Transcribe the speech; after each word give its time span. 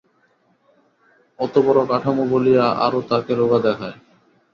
অতবড় 1.39 1.81
কাঠামো 1.89 2.23
বলিয়া 2.31 2.65
আরও 2.85 2.99
তাকে 3.09 3.31
রোগা 3.35 3.59
দেখায়। 3.59 3.97